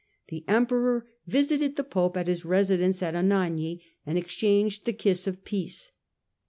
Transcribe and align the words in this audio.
The 0.29 0.43
Emperor 0.47 1.05
visited 1.27 1.75
the 1.75 1.83
Pope 1.83 2.17
at 2.17 2.25
his 2.25 2.43
residence 2.43 3.03
at 3.03 3.13
Anagni 3.13 3.83
and 4.03 4.17
exchanged 4.17 4.85
the 4.85 4.93
kiss 4.93 5.27
of 5.27 5.45
peace. 5.45 5.91